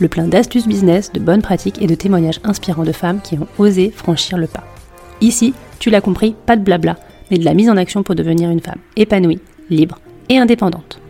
[0.00, 3.48] le plein d'astuces business, de bonnes pratiques et de témoignages inspirants de femmes qui ont
[3.58, 4.64] osé franchir le pas.
[5.20, 6.96] Ici, tu l'as compris, pas de blabla,
[7.30, 11.00] mais de la mise en action pour devenir une femme épanouie, libre et indépendante.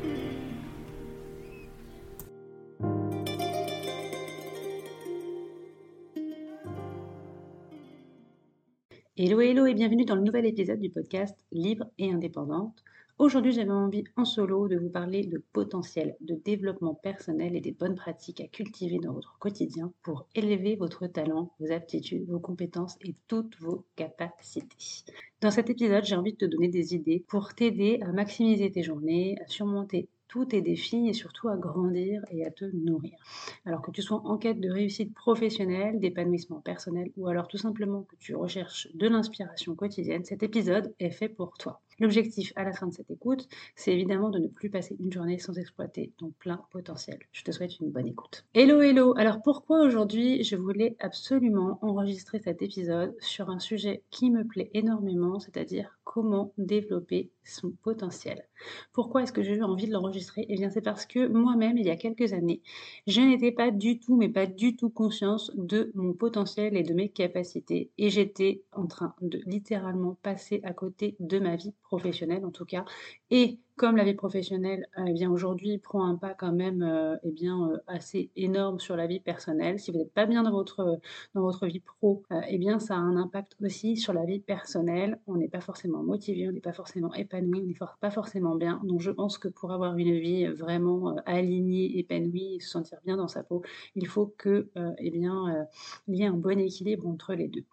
[9.19, 12.84] Hello hello et bienvenue dans le nouvel épisode du podcast Libre et indépendante
[13.19, 17.72] Aujourd'hui, j'avais envie en solo de vous parler de potentiel, de développement personnel et des
[17.72, 22.98] bonnes pratiques à cultiver dans votre quotidien pour élever votre talent, vos aptitudes, vos compétences
[23.06, 25.05] et toutes vos capacités.
[25.41, 28.83] Dans cet épisode, j'ai envie de te donner des idées pour t'aider à maximiser tes
[28.83, 33.17] journées, à surmonter tous tes défis et surtout à grandir et à te nourrir.
[33.64, 38.03] Alors que tu sois en quête de réussite professionnelle, d'épanouissement personnel ou alors tout simplement
[38.03, 41.81] que tu recherches de l'inspiration quotidienne, cet épisode est fait pour toi.
[41.99, 45.39] L'objectif à la fin de cette écoute, c'est évidemment de ne plus passer une journée
[45.39, 47.19] sans exploiter ton plein potentiel.
[47.33, 48.45] Je te souhaite une bonne écoute.
[48.53, 54.31] Hello, hello Alors pourquoi aujourd'hui je voulais absolument enregistrer cet épisode sur un sujet qui
[54.31, 58.45] me plaît énormément, c'est-à-dire comment développer son potentiel?
[58.93, 60.47] Pourquoi est-ce que j'ai eu envie de l'enregistrer?
[60.49, 62.62] Eh bien c'est parce que moi-même, il y a quelques années,
[63.06, 66.95] je n'étais pas du tout, mais pas du tout conscience de mon potentiel et de
[66.95, 67.91] mes capacités.
[67.99, 72.65] Et j'étais en train de littéralement passer à côté de ma vie professionnelle en tout
[72.67, 72.85] cas,
[73.31, 77.31] et comme la vie professionnelle, eh bien aujourd'hui prend un pas quand même, euh, eh
[77.31, 79.78] bien euh, assez énorme sur la vie personnelle.
[79.78, 80.98] Si vous n'êtes pas bien dans votre
[81.34, 84.41] dans votre vie pro, euh, eh bien ça a un impact aussi sur la vie
[84.41, 85.20] personnelle.
[85.26, 88.81] On n'est pas forcément motivé, on n'est pas forcément épanoui, on n'est pas forcément bien.
[88.84, 93.28] Donc je pense que pour avoir une vie vraiment alignée, épanouie, se sentir bien dans
[93.28, 93.62] sa peau,
[93.94, 95.66] il faut que, eh bien,
[96.08, 97.64] il y ait un bon équilibre entre les deux.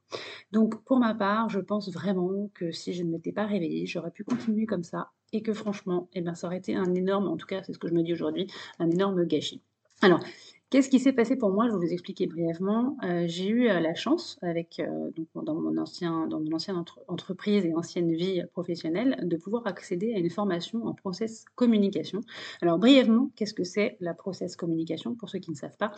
[0.51, 4.11] Donc pour ma part, je pense vraiment que si je ne m'étais pas réveillée, j'aurais
[4.11, 7.35] pu continuer comme ça et que franchement, eh ben, ça aurait été un énorme, en
[7.35, 8.47] tout cas c'est ce que je me dis aujourd'hui,
[8.79, 9.61] un énorme gâchis.
[10.01, 10.21] Alors,
[10.73, 11.67] Qu'est-ce qui s'est passé pour moi?
[11.67, 12.97] Je vais vous expliquer brièvement.
[13.03, 16.83] Euh, j'ai eu euh, la chance, avec euh, donc, dans mon ancien, dans mon ancienne
[17.07, 22.21] entreprise et ancienne vie professionnelle, de pouvoir accéder à une formation en process communication.
[22.63, 25.13] Alors brièvement, qu'est-ce que c'est la process communication?
[25.13, 25.91] Pour ceux qui ne savent pas,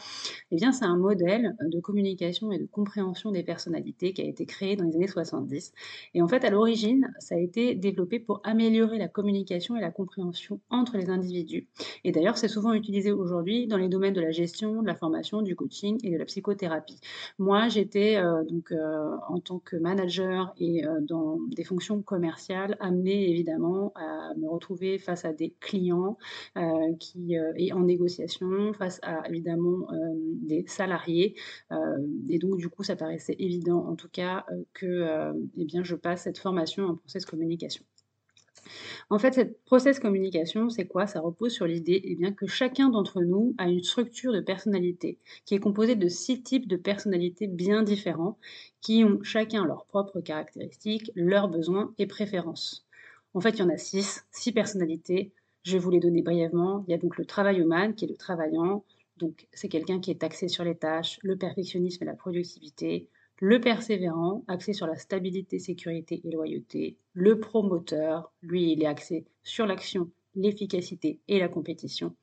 [0.52, 4.46] eh bien c'est un modèle de communication et de compréhension des personnalités qui a été
[4.46, 5.72] créé dans les années 70.
[6.16, 9.92] Et en fait, à l'origine, ça a été développé pour améliorer la communication et la
[9.92, 11.70] compréhension entre les individus.
[12.04, 15.42] Et d'ailleurs, c'est souvent utilisé aujourd'hui dans les domaines de la gestion de la formation,
[15.42, 17.00] du coaching et de la psychothérapie.
[17.40, 22.78] Moi, j'étais euh, donc euh, en tant que manager et euh, dans des fonctions commerciales
[22.80, 26.18] amenée évidemment à me retrouver face à des clients
[27.00, 31.36] qui et en négociation, face à évidemment des salariés.
[32.30, 36.24] et donc du coup, ça paraissait évident en tout cas que eh bien je passe
[36.24, 37.84] cette formation en process communication.
[39.10, 41.08] En fait, cette process communication, c'est quoi?
[41.08, 45.20] Ça repose sur l'idée eh bien, que chacun d'entre nous a une structure de personnalité
[45.46, 48.38] qui est composée de six types de personnalités bien différents
[48.82, 52.86] qui ont chacun leurs propres caractéristiques, leurs besoins et préférences.
[53.34, 55.32] En fait, il y en a six, six personnalités.
[55.64, 56.84] Je vous les donner brièvement.
[56.88, 58.84] Il y a donc le travail humain qui est le travaillant.
[59.18, 63.08] Donc, c'est quelqu'un qui est axé sur les tâches, le perfectionnisme et la productivité,
[63.40, 66.98] le persévérant, axé sur la stabilité, sécurité et loyauté.
[67.14, 72.16] Le promoteur, lui, il est axé sur l'action, l'efficacité et la compétition.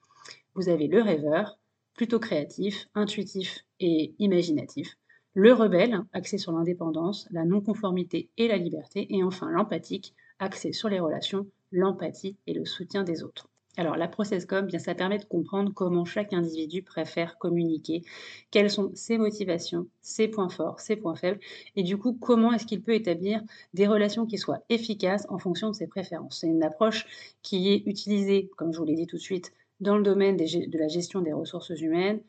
[0.54, 1.58] Vous avez le rêveur,
[1.94, 4.96] plutôt créatif, intuitif et imaginatif.
[5.34, 9.06] Le rebelle, axé sur l'indépendance, la non-conformité et la liberté.
[9.14, 13.51] Et enfin l'empathique, axé sur les relations, l'empathie et le soutien des autres.
[13.78, 18.02] Alors la process com, bien ça permet de comprendre comment chaque individu préfère communiquer,
[18.50, 21.40] quelles sont ses motivations, ses points forts, ses points faibles,
[21.74, 23.42] et du coup comment est-ce qu'il peut établir
[23.72, 26.40] des relations qui soient efficaces en fonction de ses préférences.
[26.40, 27.06] C'est une approche
[27.42, 30.78] qui est utilisée, comme je vous l'ai dit tout de suite, dans le domaine de
[30.78, 32.20] la gestion des ressources humaines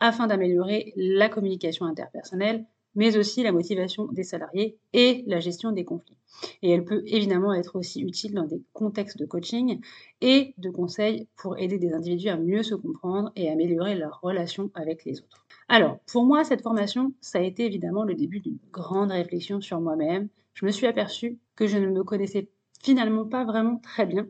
[0.00, 2.64] afin d'améliorer la communication interpersonnelle,
[2.96, 6.16] mais aussi la motivation des salariés et la gestion des conflits.
[6.62, 9.80] Et elle peut évidemment être aussi utile dans des contextes de coaching
[10.20, 14.70] et de conseils pour aider des individus à mieux se comprendre et améliorer leur relation
[14.74, 15.46] avec les autres.
[15.68, 19.80] Alors, pour moi, cette formation, ça a été évidemment le début d'une grande réflexion sur
[19.80, 20.28] moi-même.
[20.54, 22.48] Je me suis aperçue que je ne me connaissais
[22.82, 24.26] finalement pas vraiment très bien,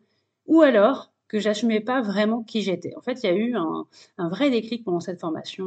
[0.47, 2.95] ou alors que j'assumais pas vraiment qui j'étais.
[2.97, 3.87] En fait, il y a eu un,
[4.19, 5.67] un, vrai déclic pendant cette formation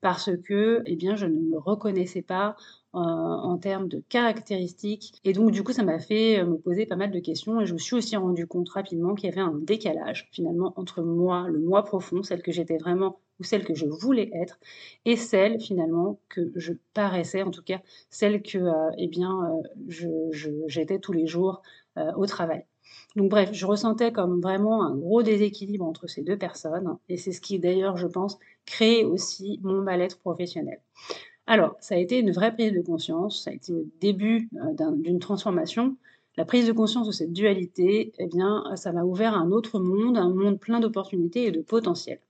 [0.00, 2.56] parce que, eh bien, je ne me reconnaissais pas
[2.94, 5.20] euh, en termes de caractéristiques.
[5.24, 7.66] Et donc, du coup, ça m'a fait euh, me poser pas mal de questions et
[7.66, 11.46] je me suis aussi rendu compte rapidement qu'il y avait un décalage finalement entre moi,
[11.48, 14.58] le moi profond, celle que j'étais vraiment ou celle que je voulais être,
[15.04, 19.60] et celle finalement que je paraissais, en tout cas celle que euh, eh bien,
[20.66, 21.60] j'étais tous les jours
[22.16, 22.64] au travail.
[23.16, 27.32] Donc bref, je ressentais comme vraiment un gros déséquilibre entre ces deux personnes, et c'est
[27.32, 30.80] ce qui d'ailleurs, je pense, crée aussi mon mal-être professionnel.
[31.46, 34.92] Alors, ça a été une vraie prise de conscience, ça a été le début euh,
[34.96, 35.96] d'une transformation.
[36.36, 40.18] La prise de conscience de cette dualité, eh bien, ça m'a ouvert un autre monde,
[40.18, 42.20] un monde plein d'opportunités et de potentiel.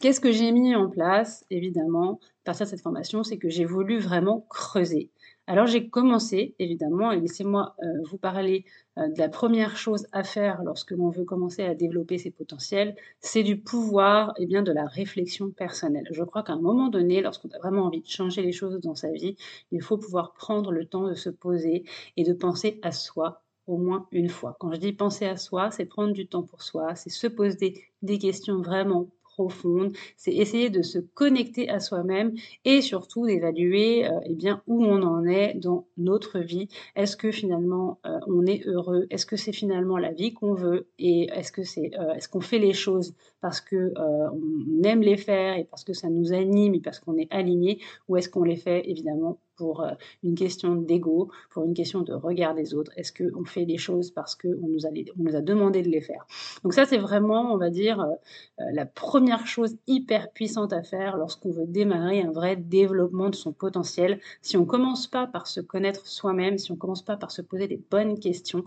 [0.00, 3.64] Qu'est-ce que j'ai mis en place, évidemment, à partir de cette formation C'est que j'ai
[3.64, 5.10] voulu vraiment creuser.
[5.46, 8.64] Alors j'ai commencé, évidemment, et laissez-moi euh, vous parler
[8.96, 12.96] euh, de la première chose à faire lorsque l'on veut commencer à développer ses potentiels,
[13.20, 16.08] c'est du pouvoir et bien de la réflexion personnelle.
[16.12, 18.94] Je crois qu'à un moment donné, lorsqu'on a vraiment envie de changer les choses dans
[18.94, 19.36] sa vie,
[19.70, 21.84] il faut pouvoir prendre le temps de se poser
[22.16, 24.56] et de penser à soi au moins une fois.
[24.60, 27.84] Quand je dis penser à soi, c'est prendre du temps pour soi, c'est se poser
[28.00, 32.32] des questions vraiment profonde, c'est essayer de se connecter à soi-même
[32.64, 36.68] et surtout d'évaluer euh, eh bien où on en est dans notre vie.
[36.94, 39.06] Est-ce que finalement euh, on est heureux?
[39.10, 40.86] Est-ce que c'est finalement la vie qu'on veut?
[40.98, 45.18] Et est-ce que c'est euh, est-ce qu'on fait les choses parce que on aime les
[45.18, 48.44] faire et parce que ça nous anime et parce qu'on est aligné ou est-ce qu'on
[48.44, 49.90] les fait évidemment pour euh,
[50.22, 52.92] une question d'ego, pour une question de regard des autres?
[52.96, 56.26] Est-ce qu'on fait des choses parce qu'on nous, a, nous a demandé de les faire?
[56.62, 58.12] Donc ça, c'est vraiment, on va dire, euh,
[58.60, 63.34] euh, la première chose hyper puissante à faire lorsqu'on veut démarrer un vrai développement de
[63.34, 64.20] son potentiel.
[64.42, 67.68] Si on commence pas par se connaître soi-même, si on commence pas par se poser
[67.68, 68.64] des bonnes questions,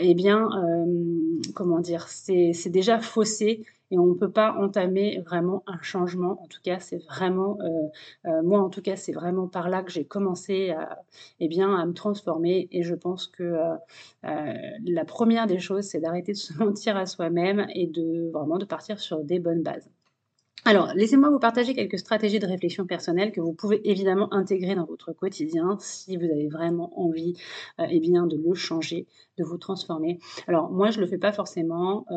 [0.00, 0.48] eh bien,
[1.54, 6.42] comment dire, c'est déjà faussé et on ne peut pas entamer vraiment un changement.
[6.42, 7.88] En tout cas, c'est vraiment, euh,
[8.26, 10.98] euh, moi en tout cas, c'est vraiment par là que j'ai commencé à,
[11.40, 13.42] eh bien, à me transformer et je pense que
[14.24, 14.54] euh,
[14.84, 18.64] la première des choses, c'est d'arrêter de se mentir à soi-même et de vraiment de
[18.64, 19.90] partir sur des bonnes bases.
[20.64, 24.84] Alors, laissez-moi vous partager quelques stratégies de réflexion personnelle que vous pouvez évidemment intégrer dans
[24.84, 27.34] votre quotidien si vous avez vraiment envie
[27.80, 30.20] euh, eh bien, de le changer, de vous transformer.
[30.46, 32.14] Alors, moi, je ne le fais pas forcément, euh,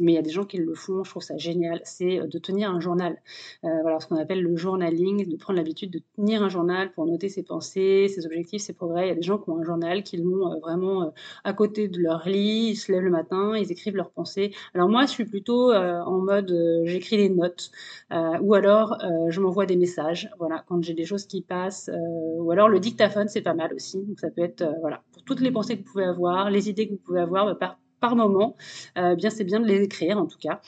[0.00, 2.28] mais il y a des gens qui le font, je trouve ça génial, c'est euh,
[2.28, 3.20] de tenir un journal.
[3.64, 7.28] voilà, ce qu'on appelle le journaling, de prendre l'habitude de tenir un journal pour noter
[7.28, 9.06] ses pensées, ses objectifs, ses progrès.
[9.06, 11.12] Il y a des gens qui ont un journal, qui l'ont vraiment
[11.42, 14.54] à côté de leur lit, ils se lèvent le matin, ils écrivent leurs pensées.
[14.74, 16.54] Alors moi, je suis plutôt en mode,
[16.84, 17.63] j'écris les notes
[18.12, 21.88] euh, ou alors euh, je m'envoie des messages, voilà, quand j'ai des choses qui passent,
[21.88, 24.04] euh, ou alors le dictaphone, c'est pas mal aussi.
[24.18, 26.92] Ça peut être, voilà, pour toutes les pensées que vous pouvez avoir, les idées que
[26.92, 28.54] vous pouvez avoir, bah, par par moment,
[28.96, 30.60] bien c'est bien de les écrire en tout cas.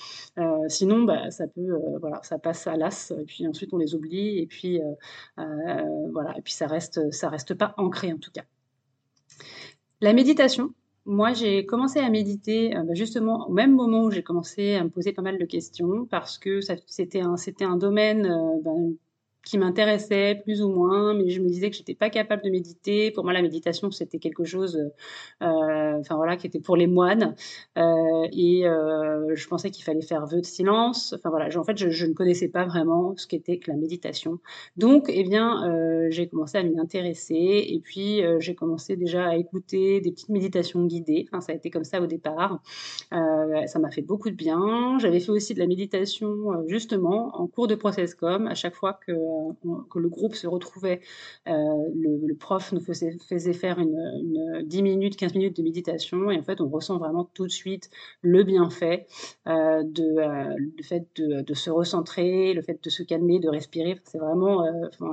[0.68, 4.38] sinon, bah, ça peut, voilà, ça passe à l'as, et puis ensuite on les oublie,
[4.38, 4.80] et puis
[5.36, 8.44] voilà, et puis ça reste, ça reste pas ancré en tout cas.
[10.00, 10.72] La méditation,
[11.06, 14.84] moi, j'ai commencé à méditer euh, bah, justement au même moment où j'ai commencé à
[14.84, 18.94] me poser pas mal de questions parce que c'était un, un domaine euh, ben,
[19.46, 23.12] qui m'intéressait plus ou moins, mais je me disais que j'étais pas capable de méditer.
[23.12, 24.76] Pour moi, la méditation, c'était quelque chose,
[25.40, 27.36] euh, enfin voilà, qui était pour les moines.
[27.78, 31.14] Euh, et euh, je pensais qu'il fallait faire vœu de silence.
[31.16, 34.40] Enfin voilà, en fait, je, ne connaissais pas vraiment ce qu'était que la méditation.
[34.76, 37.66] Donc, eh bien, j'ai commencé à m'y intéresser.
[37.68, 41.28] Et puis, j'ai commencé déjà à écouter des petites méditations guidées.
[41.28, 42.60] Enfin, ça a été comme ça au départ.
[43.12, 44.98] Ça m'a fait beaucoup de bien.
[44.98, 48.98] J'avais fait aussi de la méditation, justement, en cours de process com, à chaque fois
[49.06, 49.12] que
[49.90, 51.00] que le groupe se retrouvait,
[51.48, 51.52] euh,
[51.94, 56.42] le, prof nous faisait, faire une, une, 10 minutes, 15 minutes de méditation et en
[56.42, 57.90] fait on ressent vraiment tout de suite
[58.20, 59.06] le bienfait
[59.46, 63.48] euh, de euh, le fait de, de, se recentrer, le fait de se calmer, de
[63.48, 63.98] respirer.
[64.04, 64.64] C'est vraiment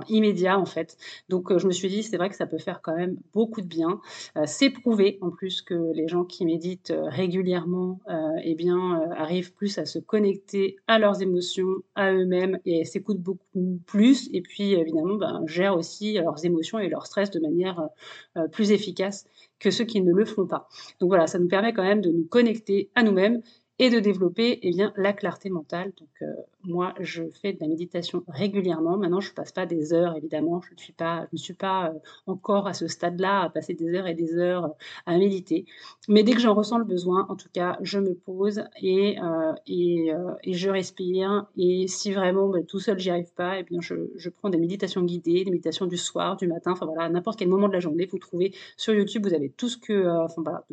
[0.08, 0.98] immédiat en fait.
[1.30, 3.68] Donc je me suis dit c'est vrai que ça peut faire quand même beaucoup de
[3.68, 4.00] bien.
[4.46, 8.00] c'est prouvé en plus que les gens qui méditent régulièrement
[8.44, 13.80] eh bien arrivent plus à se connecter à leurs émotions, à eux-mêmes et s'écoutent beaucoup
[13.86, 18.41] plus et puis évidemment ben, gèrent aussi leurs émotions et leur stress de manière euh,
[18.41, 19.25] euh, plus efficace
[19.60, 20.67] que ceux qui ne le font pas.
[21.00, 23.41] Donc voilà, ça nous permet quand même de nous connecter à nous-mêmes
[23.79, 25.93] et de développer eh bien, la clarté mentale.
[25.98, 26.25] Donc euh,
[26.65, 28.98] moi, je fais de la méditation régulièrement.
[28.98, 30.62] Maintenant, je ne passe pas des heures, évidemment.
[30.62, 33.74] Je ne suis pas, je ne suis pas euh, encore à ce stade-là à passer
[33.74, 34.70] des heures et des heures euh,
[35.05, 35.65] à méditer.
[36.08, 39.53] Mais dès que j'en ressens le besoin, en tout cas, je me pose et, euh,
[39.67, 41.48] et, je respire.
[41.58, 45.01] Et si vraiment ben, tout seul, j'y arrive pas, eh bien, je, prends des méditations
[45.01, 46.72] guidées, des méditations du soir, du matin.
[46.72, 49.67] Enfin voilà, n'importe quel moment de la journée, vous trouvez sur YouTube, vous avez tout
[49.67, 50.63] ce que, enfin voilà,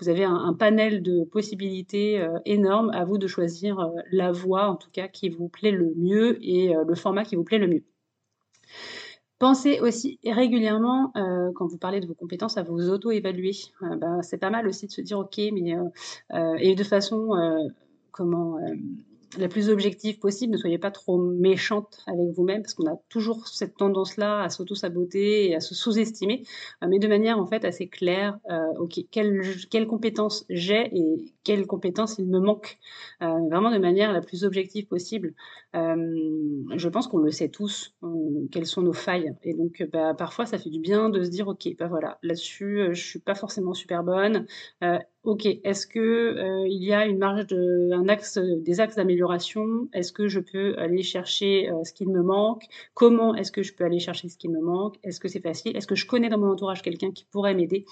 [0.00, 2.90] vous avez un, panel de possibilités énorme.
[2.90, 6.74] À vous de choisir la voie, en tout cas qui vous plaît le mieux et
[6.74, 7.84] euh, le format qui vous plaît le mieux.
[9.38, 13.52] Pensez aussi régulièrement, euh, quand vous parlez de vos compétences, à vous auto-évaluer.
[13.82, 15.74] Euh, ben, c'est pas mal aussi de se dire, OK, mais
[16.60, 17.30] et de façon,
[18.12, 18.58] comment
[19.38, 20.52] la plus objective possible.
[20.52, 25.50] Ne soyez pas trop méchante avec vous-même parce qu'on a toujours cette tendance-là à s'auto-saboter
[25.50, 26.44] et à se sous-estimer,
[26.82, 28.38] euh, mais de manière en fait assez claire.
[28.50, 32.78] Euh, ok, quelles, quelles compétences j'ai et quelles compétences il me manque,
[33.22, 35.34] euh, vraiment de manière la plus objective possible.
[35.74, 37.94] Je pense qu'on le sait tous,
[38.50, 39.34] quelles sont nos failles.
[39.42, 42.88] Et donc, bah, parfois, ça fait du bien de se dire, ok, bah voilà, là-dessus,
[42.92, 44.46] je suis pas forcément super bonne.
[45.24, 49.88] Ok, est-ce que euh, il y a une marge un axe, des axes d'amélioration?
[49.92, 52.64] Est-ce que je peux aller chercher euh, ce qu'il me manque?
[52.94, 54.96] Comment est-ce que je peux aller chercher ce qu'il me manque?
[55.04, 55.76] Est-ce que c'est facile?
[55.76, 57.84] Est-ce que je connais dans mon entourage quelqu'un qui pourrait m'aider?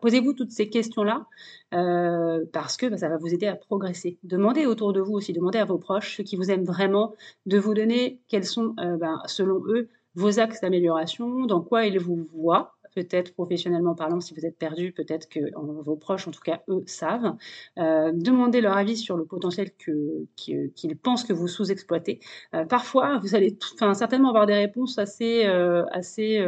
[0.00, 1.26] Posez-vous toutes ces questions-là
[1.74, 4.16] euh, parce que bah, ça va vous aider à progresser.
[4.22, 7.16] Demandez autour de vous aussi, demandez à vos proches, ceux qui vous aiment vraiment,
[7.46, 12.26] de vous donner quels sont, bah, selon eux, vos axes d'amélioration, dans quoi ils vous
[12.34, 16.62] voient peut-être professionnellement parlant, si vous êtes perdu, peut-être que vos proches, en tout cas,
[16.68, 17.36] eux, savent.
[17.78, 22.20] Euh, demandez leur avis sur le potentiel qu'ils pensent que vous sous-exploitez.
[22.54, 23.56] Euh, parfois, vous allez
[23.94, 26.44] certainement avoir des réponses assez, euh, assez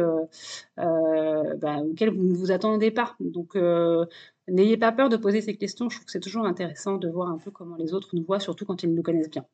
[0.77, 3.15] bah, auxquelles vous ne vous attendez pas.
[3.19, 3.55] Donc,
[4.47, 5.89] n'ayez pas peur de poser ces questions.
[5.89, 8.39] Je trouve que c'est toujours intéressant de voir un peu comment les autres nous voient,
[8.39, 9.45] surtout quand ils nous connaissent bien.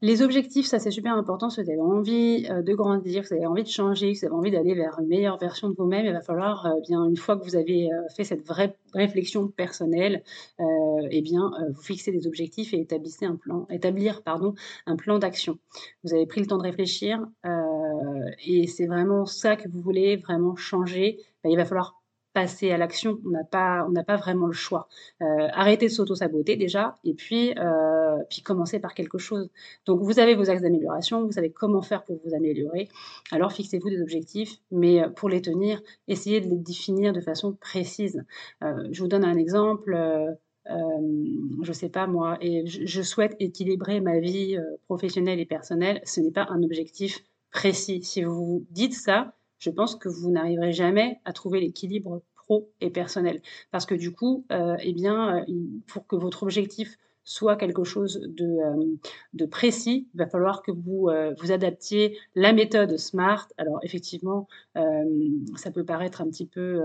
[0.00, 1.50] Les objectifs, ça c'est super important.
[1.50, 4.26] Si vous avez envie euh, de grandir, si vous avez envie de changer, si vous
[4.26, 7.16] avez envie d'aller vers une meilleure version de vous-même, il va falloir, euh, bien une
[7.16, 10.22] fois que vous avez euh, fait cette vraie réflexion personnelle,
[11.10, 12.86] eh bien vous fixer des objectifs et
[13.22, 14.54] un plan, établir pardon
[14.86, 15.58] un plan d'action.
[16.04, 17.26] Vous avez pris le temps de réfléchir
[18.46, 21.18] et c'est vraiment ça que vous voulez vraiment changer.
[21.44, 22.00] Ben, il va falloir
[22.32, 23.18] passer à l'action.
[23.26, 24.88] On n'a pas, on n'a pas vraiment le choix.
[25.20, 27.54] Arrêtez de s'auto-saboter déjà, et puis,
[28.28, 29.50] puis commencer par quelque chose.
[29.86, 32.88] Donc vous avez vos axes d'amélioration, vous savez comment faire pour vous améliorer.
[33.30, 37.54] Alors fixez-vous des objectifs, mais euh, pour les tenir, essayez de les définir de façon
[37.54, 38.24] précise.
[38.62, 39.96] je vous donne un exemple.
[40.66, 46.00] je sais pas moi, et je, souhaite équilibrer ma vie professionnelle et personnelle.
[46.04, 48.02] Ce n'est pas un objectif précis.
[48.02, 52.90] Si vous dites ça, je pense que vous n'arriverez jamais à trouver l'équilibre pro et
[52.90, 53.42] personnel.
[53.70, 55.44] Parce que du coup, euh, eh bien, euh,
[55.86, 56.96] pour que votre objectif
[57.28, 58.96] soit quelque chose de, euh,
[59.34, 63.48] de précis, il va falloir que vous euh, vous adaptiez la méthode SMART.
[63.58, 65.04] Alors effectivement, euh,
[65.54, 66.80] ça peut paraître un petit peu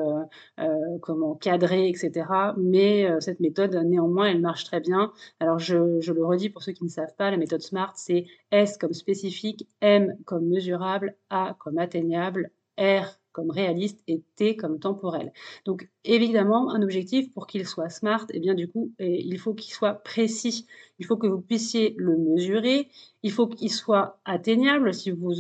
[1.02, 2.26] comment cadré, etc.
[2.58, 5.14] Mais cette méthode, néanmoins, elle marche très bien.
[5.40, 8.26] Alors je, je le redis pour ceux qui ne savent pas, la méthode SMART, c'est
[8.52, 14.80] S comme spécifique, M comme mesurable, A comme atteignable, R comme réaliste et T comme
[14.80, 15.34] temporel.
[15.66, 19.54] Donc évidemment, un objectif pour qu'il soit smart, et eh bien du coup, il faut
[19.54, 20.66] qu'il soit précis.
[21.00, 22.88] Il faut que vous puissiez le mesurer.
[23.24, 24.94] Il faut qu'il soit atteignable.
[24.94, 25.34] Si vous,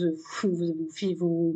[1.17, 1.53] vous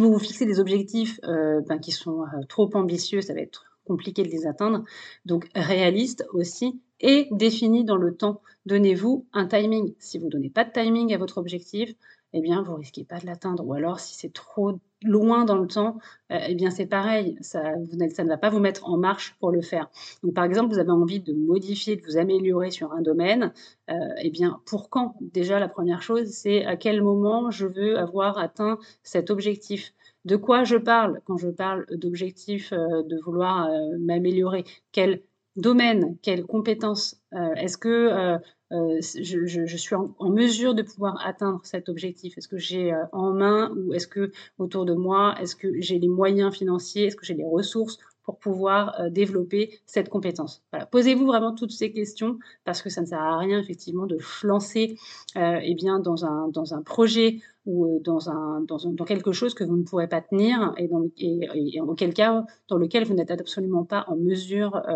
[0.00, 4.22] vous fixez des objectifs euh, ben, qui sont euh, trop ambitieux, ça va être compliqué
[4.22, 4.84] de les atteindre.
[5.24, 8.42] Donc réaliste aussi et défini dans le temps.
[8.66, 9.94] Donnez-vous un timing.
[9.98, 11.94] Si vous ne donnez pas de timing à votre objectif,
[12.32, 13.66] eh bien, vous risquez pas de l'atteindre.
[13.66, 15.98] Ou alors, si c'est trop loin dans le temps,
[16.32, 17.62] euh, eh bien, c'est pareil, ça,
[18.10, 19.90] ça, ne va pas vous mettre en marche pour le faire.
[20.22, 23.52] Donc, par exemple, vous avez envie de modifier, de vous améliorer sur un domaine,
[23.90, 25.16] euh, eh bien, pour quand?
[25.20, 29.92] Déjà, la première chose, c'est à quel moment je veux avoir atteint cet objectif?
[30.24, 34.64] De quoi je parle quand je parle d'objectif, euh, de vouloir m'améliorer?
[34.92, 35.22] Quel
[35.56, 37.20] domaine, quelles compétences
[37.56, 38.38] Est-ce que
[38.72, 42.38] euh, je, suis en, mesure de pouvoir atteindre cet objectif.
[42.38, 45.98] Est-ce que j'ai euh, en main ou est-ce que autour de moi, est-ce que j'ai
[45.98, 47.98] les moyens financiers, est-ce que j'ai les ressources?
[48.24, 50.62] Pour pouvoir euh, développer cette compétence.
[50.90, 54.46] Posez-vous vraiment toutes ces questions parce que ça ne sert à rien effectivement de se
[54.46, 54.96] lancer
[55.36, 59.54] euh, eh bien, dans, un, dans un projet ou euh, dans, un, dans, quelque chose
[59.54, 63.30] que vous ne pourrez pas tenir et, dans et, auquel cas dans lequel vous n'êtes
[63.30, 64.94] absolument pas en mesure euh,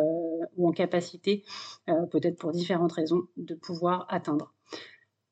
[0.56, 1.44] ou en capacité,
[2.10, 4.54] peut-être pour différentes raisons, de pouvoir atteindre.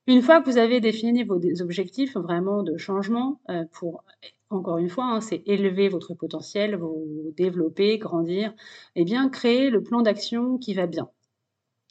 [0.07, 3.41] Une fois que vous avez défini vos objectifs vraiment de changement
[3.73, 4.05] pour
[4.51, 8.51] encore une fois, hein, c'est élever votre potentiel, vous développer, grandir,
[8.95, 11.09] et eh bien créer le plan d'action qui va bien.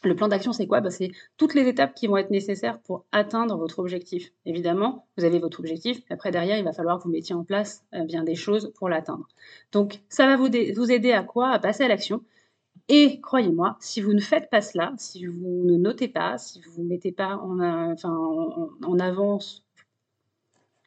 [0.03, 0.81] Le plan d'action, c'est quoi?
[0.81, 4.31] Bah, C'est toutes les étapes qui vont être nécessaires pour atteindre votre objectif.
[4.45, 6.01] Évidemment, vous avez votre objectif.
[6.09, 8.89] Après, derrière, il va falloir que vous mettiez en place euh, bien des choses pour
[8.89, 9.27] l'atteindre.
[9.71, 11.49] Donc, ça va vous aider à quoi?
[11.49, 12.21] À passer à l'action.
[12.89, 16.83] Et croyez-moi, si vous ne faites pas cela, si vous ne notez pas, si vous
[16.83, 19.63] ne mettez pas en, avance,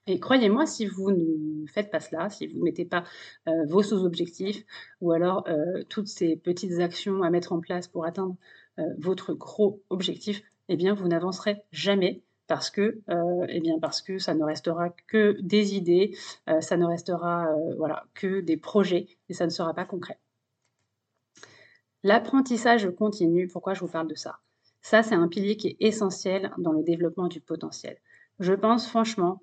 [0.07, 3.05] et croyez-moi, si vous ne faites pas cela, si vous ne mettez pas
[3.49, 4.65] euh, vos sous-objectifs
[5.01, 8.37] ou alors euh, toutes ces petites actions à mettre en place pour atteindre
[8.79, 13.01] euh, votre gros objectif, eh bien, vous n'avancerez jamais parce que,
[13.49, 16.17] eh bien, parce que ça ne restera que des idées,
[16.61, 20.21] ça ne restera voilà, que des projets et ça ne sera pas concret.
[22.07, 24.39] L'apprentissage continu, pourquoi je vous parle de ça?
[24.81, 27.97] Ça, c'est un pilier qui est essentiel dans le développement du potentiel.
[28.39, 29.43] Je pense franchement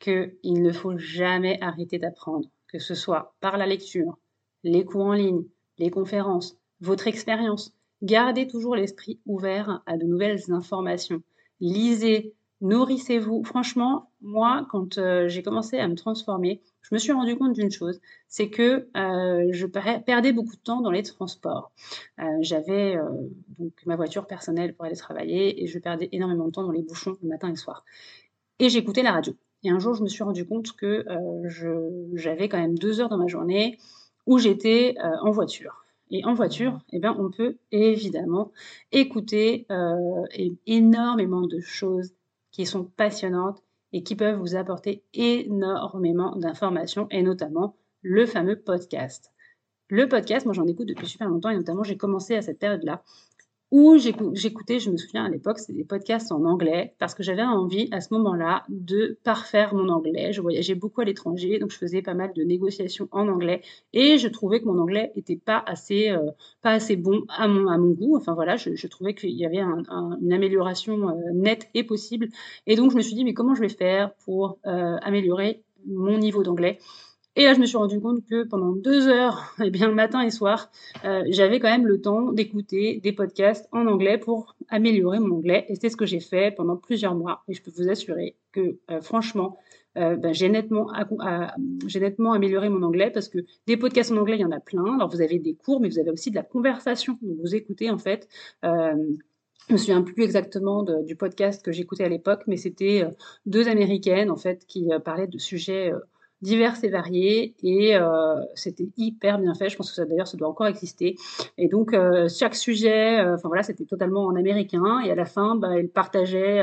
[0.00, 4.18] qu'il ne faut jamais arrêter d'apprendre, que ce soit par la lecture,
[4.64, 5.46] les cours en ligne,
[5.78, 7.72] les conférences, votre expérience.
[8.02, 11.22] Gardez toujours l'esprit ouvert à de nouvelles informations.
[11.60, 13.44] Lisez, nourrissez-vous.
[13.44, 17.70] Franchement, moi, quand euh, j'ai commencé à me transformer, je me suis rendu compte d'une
[17.70, 21.72] chose, c'est que euh, je perdais beaucoup de temps dans les transports.
[22.20, 22.96] Euh, j'avais
[23.58, 26.82] donc ma voiture personnelle pour aller travailler et je perdais énormément de temps dans les
[26.82, 27.84] bouchons le matin et le soir.
[28.58, 29.34] Et j'écoutais la radio.
[29.62, 31.06] Et un jour, je me suis rendu compte que
[32.14, 33.78] j'avais quand même deux heures dans ma journée
[34.26, 35.84] où j'étais en voiture.
[36.10, 38.52] Et en voiture, eh ben, on peut évidemment
[38.92, 39.66] écouter
[40.66, 42.12] énormément de choses
[42.54, 49.32] qui sont passionnantes et qui peuvent vous apporter énormément d'informations et notamment le fameux podcast.
[49.88, 53.02] Le podcast, moi j'en écoute depuis super longtemps et notamment j'ai commencé à cette période-là
[53.74, 57.42] où j'écoutais, je me souviens à l'époque, c'était des podcasts en anglais parce que j'avais
[57.42, 60.32] envie à ce moment-là de parfaire mon anglais.
[60.32, 63.62] Je voyageais beaucoup à l'étranger, donc je faisais pas mal de négociations en anglais
[63.92, 66.30] et je trouvais que mon anglais n'était pas assez, euh,
[66.62, 68.16] pas assez bon à mon, goût.
[68.16, 72.28] Enfin voilà, je, trouvais qu'il y avait une amélioration euh, nette et possible.
[72.68, 76.16] Et donc je me suis dit, mais comment je vais faire pour euh, améliorer mon
[76.18, 76.78] niveau d'anglais?
[77.36, 80.30] Et là, je me suis rendu compte que pendant deux heures, eh bien, matin et
[80.30, 80.70] soir,
[81.04, 85.64] euh, j'avais quand même le temps d'écouter des podcasts en anglais pour améliorer mon anglais.
[85.68, 87.42] Et c'est ce que j'ai fait pendant plusieurs mois.
[87.48, 89.58] Et je peux vous assurer que, euh, franchement,
[89.96, 90.92] euh, ben, j'ai nettement,
[92.32, 94.94] amélioré mon anglais parce que des podcasts en anglais, il y en a plein.
[94.94, 97.18] Alors, vous avez des cours, mais vous avez aussi de la conversation.
[97.20, 98.28] Donc, vous écoutez, en fait.
[99.66, 103.04] Je me souviens plus exactement du podcast que j'écoutais à l'époque, mais c'était
[103.46, 105.90] deux américaines en fait qui parlaient de sujets
[106.44, 109.70] divers et variés et euh, c'était hyper bien fait.
[109.70, 111.16] Je pense que ça d'ailleurs ça doit encore exister.
[111.58, 115.24] Et donc euh, chaque sujet, euh, enfin voilà, c'était totalement en américain et à la
[115.24, 116.62] fin, bah, il partageait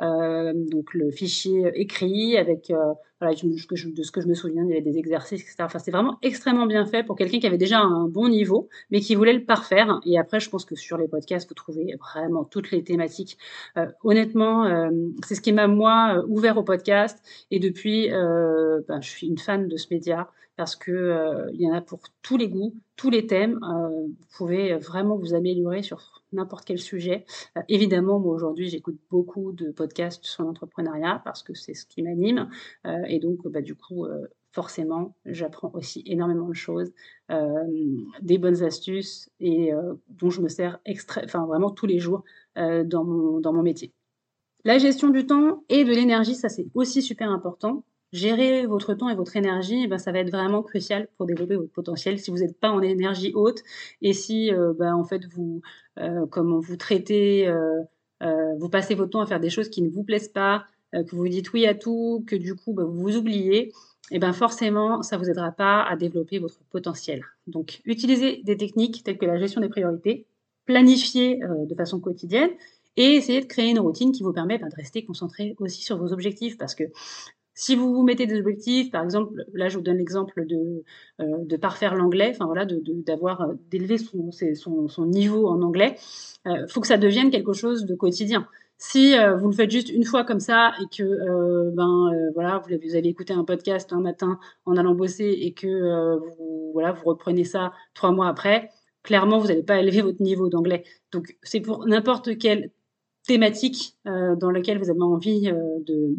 [0.00, 2.72] donc le fichier écrit avec
[3.20, 3.76] voilà, de ce, que
[4.20, 5.56] je, me souviens, il y avait des exercices, etc.
[5.60, 9.00] Enfin, c'est vraiment extrêmement bien fait pour quelqu'un qui avait déjà un bon niveau, mais
[9.00, 10.00] qui voulait le parfaire.
[10.06, 13.38] Et après, je pense que sur les podcasts, vous trouvez vraiment toutes les thématiques.
[13.76, 14.90] Euh, honnêtement, euh,
[15.26, 17.18] c'est ce qui m'a, moi, ouvert au podcast.
[17.50, 21.62] Et depuis, euh, ben, je suis une fan de ce média parce que euh, il
[21.62, 23.58] y en a pour tous les goûts, tous les thèmes.
[23.62, 27.24] vous pouvez vraiment vous améliorer sur n'importe quel sujet.
[27.56, 32.02] Euh, évidemment, moi aujourd'hui, j'écoute beaucoup de podcasts sur l'entrepreneuriat parce que c'est ce qui
[32.02, 32.48] m'anime.
[32.86, 36.92] Euh, et donc, bah, du coup, euh, forcément, j'apprends aussi énormément de choses,
[38.22, 39.70] des bonnes astuces et
[40.08, 40.80] dont je me sers
[41.34, 42.24] vraiment tous les jours
[42.56, 43.92] dans, mon, dans mon métier.
[44.64, 49.08] La gestion du temps et de l'énergie, ça c'est aussi super important gérer votre temps
[49.08, 52.18] et votre énergie, ben, ça va être vraiment crucial pour développer votre potentiel.
[52.18, 53.62] Si vous n'êtes pas en énergie haute
[54.02, 55.60] et si euh, ben, en fait vous,
[55.98, 57.82] euh, comment vous traitez, euh,
[58.58, 61.28] vous passez votre temps à faire des choses qui ne vous plaisent pas, que vous
[61.28, 63.66] dites oui à tout, que du coup ben, vous vous oubliez,
[64.10, 67.24] et eh ben forcément ça vous aidera pas à développer votre potentiel.
[67.46, 70.26] Donc utilisez des techniques telles que la gestion des priorités,
[70.64, 72.50] planifier de façon quotidienne
[72.96, 76.12] et essayer de créer une routine qui vous permet de rester concentré aussi sur vos
[76.12, 76.84] objectifs parce que
[77.58, 80.84] si vous vous mettez des objectifs, par exemple, là je vous donne l'exemple de,
[81.20, 85.96] euh, de parfaire l'anglais, enfin voilà, d'avoir euh, d'élever son, niveau en anglais,
[86.46, 88.46] il euh, faut que ça devienne quelque chose de quotidien.
[88.76, 92.76] Si euh, vous le faites juste une fois comme ça et que ben voilà vous,
[92.80, 97.06] vous, avez écouté un podcast un matin en allant bosser et que vous voilà vous
[97.06, 98.70] reprenez ça trois mois après,
[99.02, 100.84] clairement vous n'allez pas élever votre niveau d'anglais.
[101.10, 102.70] Donc c'est pour n'importe quelle
[103.26, 105.50] thématique dans laquelle vous avez envie
[105.84, 106.14] de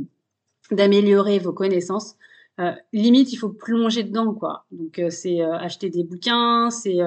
[0.72, 2.16] d'améliorer vos connaissances.
[2.60, 4.66] Euh, limite, il faut plonger dedans, quoi.
[4.72, 6.98] Donc, euh, c'est euh, acheter des bouquins, c'est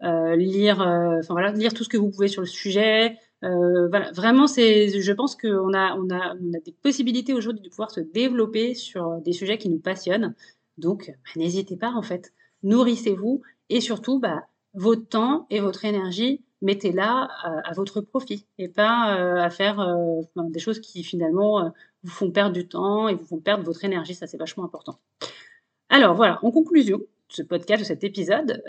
[0.00, 3.16] lire, enfin voilà, lire tout ce que vous pouvez sur le sujet.
[3.42, 7.68] voilà, vraiment, c'est, je pense qu'on a, on a, on a des possibilités aujourd'hui de
[7.68, 10.34] pouvoir se développer sur des sujets qui nous passionnent.
[10.76, 16.44] Donc, bah, n'hésitez pas, en fait, nourrissez-vous et surtout, bah, votre temps et votre énergie,
[16.62, 17.28] mettez-la
[17.64, 19.96] à, votre profit et pas à faire
[20.36, 21.72] des choses qui finalement
[22.04, 24.14] vous font perdre du temps et vous font perdre votre énergie.
[24.14, 24.98] Ça, c'est vachement important.
[25.88, 28.62] Alors voilà, en conclusion de ce podcast, de cet épisode,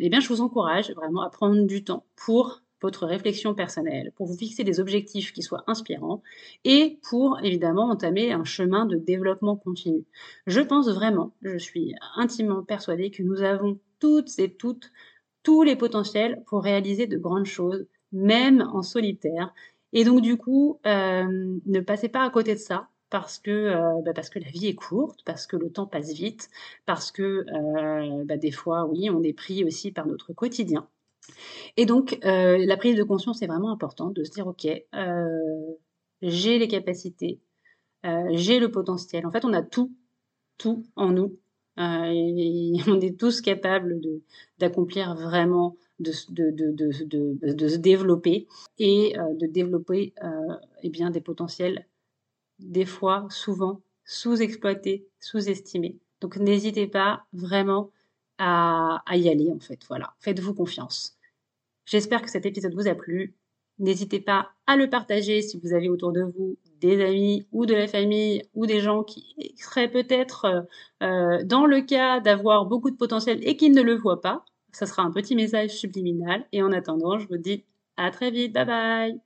[0.00, 4.26] eh bien, je vous encourage vraiment à prendre du temps pour votre réflexion personnelle, pour
[4.26, 6.22] vous fixer des objectifs qui soient inspirants
[6.64, 10.04] et pour évidemment entamer un chemin de développement continu.
[10.46, 14.90] Je pense vraiment, je suis intimement persuadée que nous avons toutes et toutes
[15.42, 19.54] tous les potentiels pour réaliser de grandes choses, même en solitaire.
[19.92, 24.02] Et donc du coup, euh, ne passez pas à côté de ça parce que euh,
[24.04, 26.48] bah, parce que la vie est courte, parce que le temps passe vite,
[26.86, 30.88] parce que euh, bah, des fois, oui, on est pris aussi par notre quotidien.
[31.76, 34.66] Et donc, la prise de conscience est vraiment importante de se dire, ok,
[36.22, 37.40] j'ai les capacités,
[38.32, 39.26] j'ai le potentiel.
[39.26, 39.92] En fait, on a tout,
[40.58, 41.38] tout en nous
[41.80, 41.82] euh,
[42.88, 44.00] on est tous capables
[44.58, 48.46] d'accomplir vraiment, de, de, se développer
[48.78, 51.86] et euh, de développer euh, eh bien, des potentiels,
[52.58, 55.98] des fois, souvent, sous-exploités, sous-estimés.
[56.20, 57.90] Donc n'hésitez pas vraiment
[58.38, 59.80] à, à, y aller, en fait.
[59.88, 61.16] Voilà, faites-vous confiance.
[61.86, 63.34] J'espère que cet épisode vous a plu.
[63.78, 67.74] N'hésitez pas à le partager si vous avez autour de vous des amis ou de
[67.74, 70.60] la famille ou des gens qui seraient peut-être euh,
[71.02, 74.44] euh, dans le cas d'avoir beaucoup de potentiel et qui ne le voient pas.
[74.72, 76.44] Ça sera un petit message subliminal.
[76.52, 77.64] Et en attendant, je vous dis
[77.96, 78.54] à très vite.
[78.54, 79.20] Bye bye.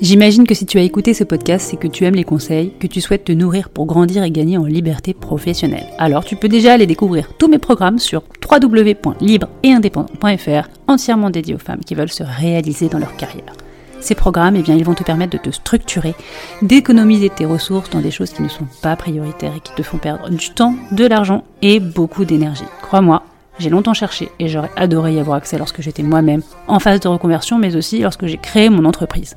[0.00, 2.86] J'imagine que si tu as écouté ce podcast, c'est que tu aimes les conseils, que
[2.86, 5.88] tu souhaites te nourrir pour grandir et gagner en liberté professionnelle.
[5.98, 11.82] Alors tu peux déjà aller découvrir tous mes programmes sur www.libre-et-indépendant.fr, entièrement dédiés aux femmes
[11.84, 13.54] qui veulent se réaliser dans leur carrière.
[14.00, 16.14] Ces programmes, eh bien, ils vont te permettre de te structurer,
[16.62, 19.98] d'économiser tes ressources dans des choses qui ne sont pas prioritaires et qui te font
[19.98, 22.64] perdre du temps, de l'argent et beaucoup d'énergie.
[22.82, 23.22] Crois-moi,
[23.58, 27.08] j'ai longtemps cherché et j'aurais adoré y avoir accès lorsque j'étais moi-même en phase de
[27.08, 29.36] reconversion, mais aussi lorsque j'ai créé mon entreprise.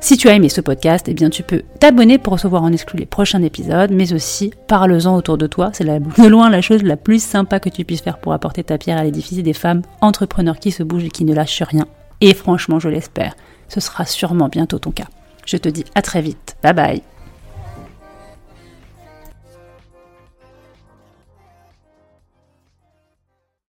[0.00, 2.98] Si tu as aimé ce podcast, eh bien tu peux t'abonner pour recevoir en exclu
[2.98, 5.70] les prochains épisodes, mais aussi parle-en autour de toi.
[5.72, 8.76] C'est de loin la chose la plus sympa que tu puisses faire pour apporter ta
[8.76, 11.86] pierre à l'édifice des femmes entrepreneurs qui se bougent et qui ne lâchent rien.
[12.20, 13.34] Et franchement, je l'espère,
[13.68, 15.08] ce sera sûrement bientôt ton cas.
[15.44, 16.56] Je te dis à très vite.
[16.62, 17.02] Bye bye.